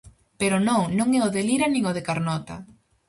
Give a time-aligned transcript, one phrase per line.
[0.39, 2.55] Pero non, non é o de Lira, nin o de Carnota.